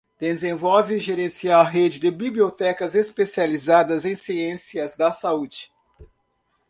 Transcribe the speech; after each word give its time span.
Desenvolve 0.19 0.95
e 0.95 0.99
gerencia 0.99 1.57
a 1.57 1.63
Rede 1.63 1.99
de 1.99 2.09
Bibliotecas 2.09 2.95
Especializadas 2.95 4.03
em 4.03 4.15
Ciências 4.15 4.97
da 4.97 5.13
Saúde. 5.13 5.71